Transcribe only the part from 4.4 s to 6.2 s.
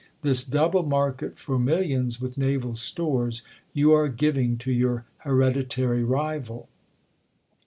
to your hereditary